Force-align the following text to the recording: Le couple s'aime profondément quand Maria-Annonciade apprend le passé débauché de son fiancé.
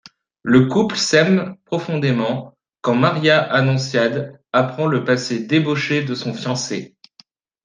Le 0.41 0.65
couple 0.65 0.95
s'aime 0.97 1.57
profondément 1.65 2.57
quand 2.81 2.95
Maria-Annonciade 2.95 4.41
apprend 4.51 4.87
le 4.87 5.03
passé 5.05 5.43
débauché 5.45 6.03
de 6.03 6.15
son 6.15 6.33
fiancé. 6.33 6.95